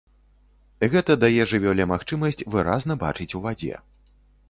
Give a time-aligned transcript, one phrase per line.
[0.93, 3.75] Гэта дае жывёле магчымасць выразна бачыць у вадзе.